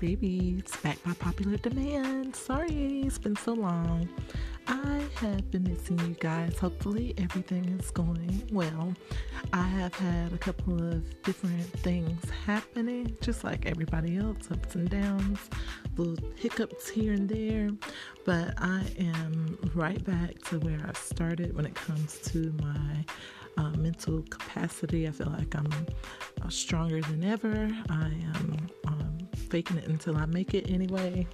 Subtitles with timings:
[0.00, 2.34] babies, back by popular demand.
[2.34, 4.08] Sorry, it's been so long.
[4.66, 6.58] I have been missing you guys.
[6.58, 8.94] Hopefully, everything is going well.
[9.52, 14.88] I have had a couple of different things happening, just like everybody else, ups and
[14.88, 15.38] downs,
[15.96, 17.70] little hiccups here and there.
[18.24, 23.04] But I am right back to where I started when it comes to my
[23.58, 25.06] uh, mental capacity.
[25.06, 25.70] I feel like I'm
[26.42, 27.70] uh, stronger than ever.
[27.90, 28.99] I am um,
[29.50, 31.26] faking it until I make it anyway.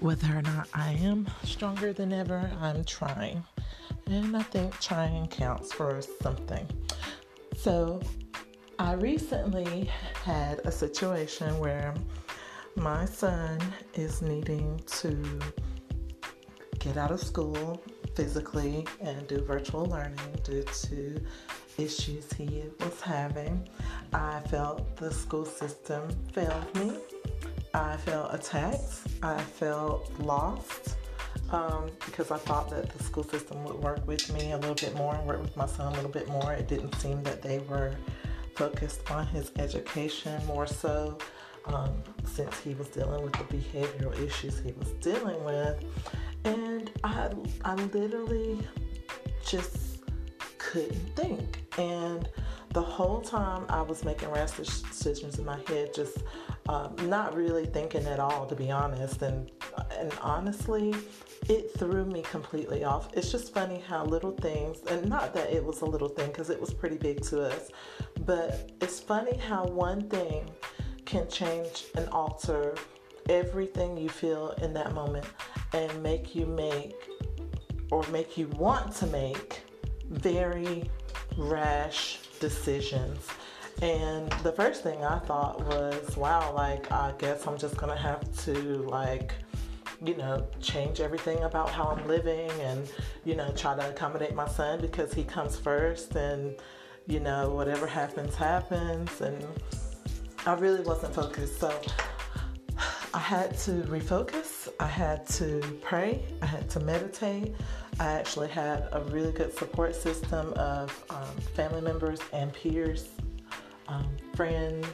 [0.00, 3.44] Whether or not I am stronger than ever, I'm trying.
[4.06, 6.66] And I think trying counts for something.
[7.56, 8.00] So,
[8.78, 9.90] I recently
[10.22, 11.94] had a situation where
[12.76, 13.58] my son
[13.94, 15.40] is needing to
[16.78, 17.82] get out of school
[18.14, 21.20] physically and do virtual learning due to
[21.78, 23.68] issues he was having.
[24.12, 26.92] I felt the school system failed me.
[27.76, 28.94] I felt attacked.
[29.22, 30.96] I felt lost
[31.50, 34.94] um, because I thought that the school system would work with me a little bit
[34.96, 36.52] more, and work with my son a little bit more.
[36.54, 37.94] It didn't seem that they were
[38.54, 41.18] focused on his education more so
[41.66, 45.84] um, since he was dealing with the behavioral issues he was dealing with.
[46.44, 47.30] And I,
[47.64, 48.58] I literally
[49.46, 49.98] just
[50.56, 51.58] couldn't think.
[51.78, 52.26] And
[52.76, 56.18] the whole time I was making rash decisions in my head, just
[56.68, 59.22] um, not really thinking at all, to be honest.
[59.22, 59.50] And
[59.98, 60.94] and honestly,
[61.48, 63.08] it threw me completely off.
[63.14, 66.50] It's just funny how little things, and not that it was a little thing, because
[66.50, 67.70] it was pretty big to us,
[68.26, 70.44] but it's funny how one thing
[71.06, 72.74] can change and alter
[73.30, 75.24] everything you feel in that moment
[75.72, 76.94] and make you make
[77.90, 79.62] or make you want to make
[80.10, 80.90] very
[81.38, 83.26] rash decisions.
[83.82, 88.22] And the first thing I thought was, wow, like, I guess I'm just gonna have
[88.44, 88.54] to,
[88.88, 89.34] like,
[90.04, 92.88] you know, change everything about how I'm living and,
[93.24, 96.56] you know, try to accommodate my son because he comes first and,
[97.06, 99.20] you know, whatever happens, happens.
[99.20, 99.44] And
[100.46, 101.60] I really wasn't focused.
[101.60, 101.78] So
[103.26, 107.56] had to refocus, I had to pray, I had to meditate.
[107.98, 113.08] I actually had a really good support system of um, family members and peers,
[113.88, 114.06] um,
[114.36, 114.86] friends,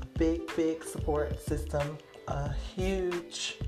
[0.00, 1.98] a big, big support system,
[2.28, 3.58] a huge,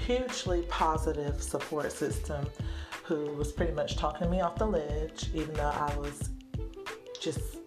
[0.00, 2.48] hugely positive support system
[3.04, 6.30] who was pretty much talking me off the ledge, even though I was
[7.20, 7.58] just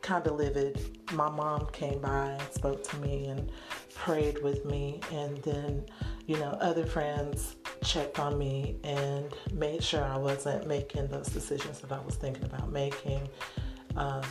[0.00, 0.98] kind of livid.
[1.12, 3.52] My mom came by and spoke to me and
[3.94, 5.84] prayed with me, and then,
[6.26, 11.80] you know, other friends checked on me and made sure I wasn't making those decisions
[11.80, 13.28] that I was thinking about making.
[13.96, 14.22] Um,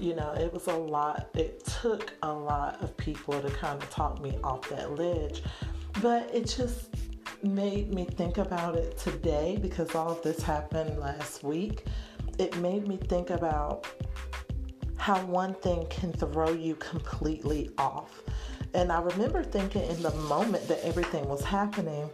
[0.00, 3.88] you know, it was a lot, it took a lot of people to kind of
[3.90, 5.42] talk me off that ledge,
[6.02, 6.90] but it just
[7.42, 11.84] made me think about it today because all of this happened last week.
[12.38, 13.86] It made me think about
[14.96, 18.22] how one thing can throw you completely off.
[18.74, 22.10] And I remember thinking in the moment that everything was happening,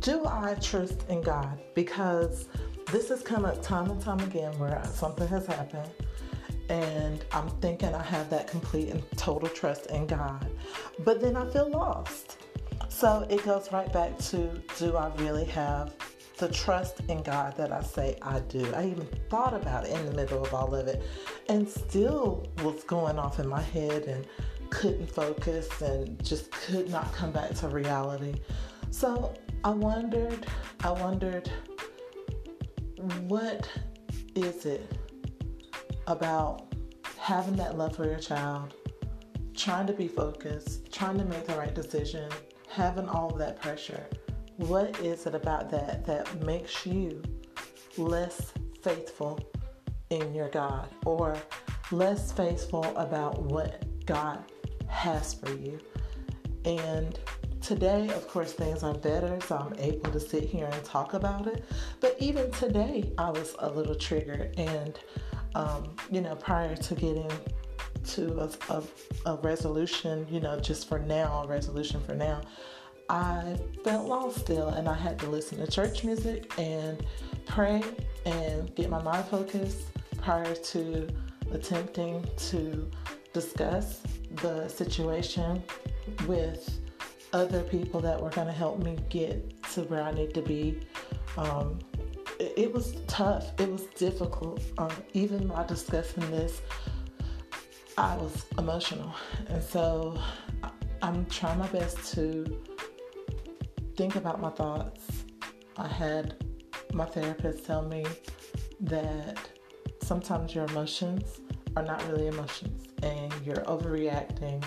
[0.00, 1.58] do I trust in God?
[1.74, 2.48] Because
[2.92, 5.90] this has come up time and time again where something has happened
[6.68, 10.46] and I'm thinking I have that complete and total trust in God,
[11.00, 12.38] but then I feel lost.
[12.88, 15.94] So it goes right back to do I really have
[16.36, 18.72] the trust in God that I say I do?
[18.74, 21.02] I even thought about it in the middle of all of it
[21.48, 24.26] and still was going off in my head and
[24.70, 28.34] couldn't focus and just could not come back to reality.
[28.90, 29.34] So
[29.64, 30.46] I wondered,
[30.84, 31.50] I wondered,
[33.26, 33.68] what
[34.34, 34.90] is it
[36.06, 36.74] about
[37.18, 38.74] having that love for your child,
[39.54, 42.30] trying to be focused, trying to make the right decision,
[42.68, 44.06] having all of that pressure?
[44.56, 47.22] What is it about that that makes you
[47.96, 48.52] less
[48.82, 49.38] faithful
[50.10, 51.36] in your God or
[51.90, 54.42] less faithful about what God
[54.88, 55.78] has for you?
[56.64, 57.18] And
[57.68, 61.46] Today, of course, things are better, so I'm able to sit here and talk about
[61.46, 61.64] it.
[62.00, 64.98] But even today, I was a little triggered, and
[65.54, 67.30] um, you know, prior to getting
[68.06, 68.82] to a, a,
[69.26, 72.40] a resolution, you know, just for now, a resolution for now,
[73.10, 77.04] I felt lost still, and I had to listen to church music and
[77.44, 77.82] pray
[78.24, 79.88] and get my mind focused
[80.22, 81.06] prior to
[81.52, 82.90] attempting to
[83.32, 84.02] discuss
[84.42, 85.62] the situation
[86.26, 86.80] with
[87.32, 90.80] other people that were going to help me get to where I need to be.
[91.36, 91.78] Um,
[92.40, 93.52] it, it, was tough.
[93.60, 94.62] It was difficult.
[94.78, 96.62] Um, even while discussing this,
[97.96, 99.12] I was emotional,
[99.48, 100.20] and so
[101.02, 102.62] I'm trying my best to
[103.96, 105.04] think about my thoughts.
[105.76, 106.44] I had
[106.92, 108.06] my therapist tell me
[108.80, 109.36] that
[110.00, 111.40] sometimes your emotions
[111.76, 114.62] are not really emotions and you're overreacting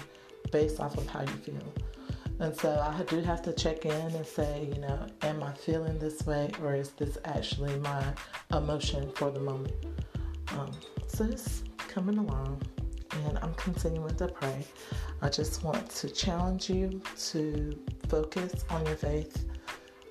[0.51, 1.73] based off of how you feel.
[2.39, 5.99] And so I do have to check in and say, you know, am I feeling
[5.99, 8.03] this way or is this actually my
[8.51, 9.75] emotion for the moment?
[10.57, 10.71] Um,
[11.07, 12.59] so it's coming along
[13.25, 14.65] and I'm continuing to pray.
[15.21, 19.45] I just want to challenge you to focus on your faith.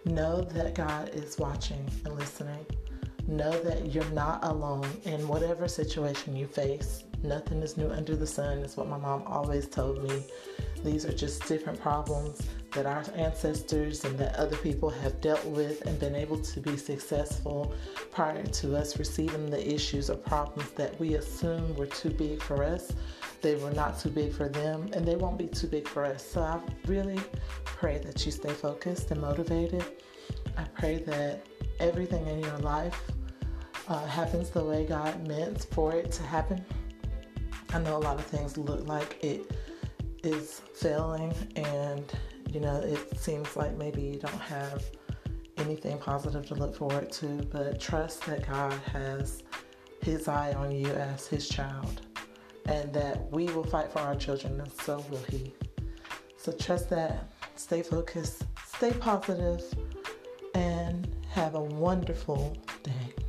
[0.04, 2.64] Know that God is watching and listening.
[3.26, 7.04] Know that you're not alone in whatever situation you face.
[7.22, 10.24] Nothing is new under the sun, is what my mom always told me.
[10.82, 12.40] These are just different problems
[12.72, 16.76] that our ancestors and that other people have dealt with and been able to be
[16.76, 17.74] successful
[18.10, 22.64] prior to us receiving the issues or problems that we assume were too big for
[22.64, 22.92] us.
[23.42, 26.24] They were not too big for them and they won't be too big for us.
[26.24, 27.20] So I really
[27.64, 29.84] pray that you stay focused and motivated.
[30.56, 31.44] I pray that
[31.80, 33.10] everything in your life
[33.88, 36.64] uh, happens the way God meant for it to happen.
[37.72, 39.50] I know a lot of things look like it
[40.22, 42.04] is failing and
[42.52, 44.84] you know it seems like maybe you don't have
[45.56, 49.42] anything positive to look forward to but trust that god has
[50.02, 52.02] his eye on you as his child
[52.66, 55.52] and that we will fight for our children and so will he.
[56.36, 59.62] So trust that stay focused stay positive
[60.54, 63.19] and have a wonderful day